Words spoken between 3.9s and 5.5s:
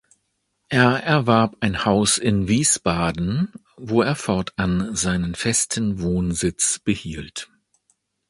er fortan seinen